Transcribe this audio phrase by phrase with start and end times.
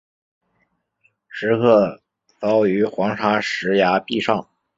[1.27, 2.01] 石刻
[2.39, 4.49] 凿于黄砂石崖壁上。